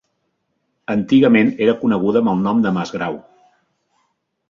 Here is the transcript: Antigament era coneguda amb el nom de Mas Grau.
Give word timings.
Antigament 0.93 1.53
era 1.67 1.77
coneguda 1.83 2.25
amb 2.25 2.35
el 2.35 2.43
nom 2.49 2.67
de 2.67 2.75
Mas 2.81 2.97
Grau. 2.99 3.25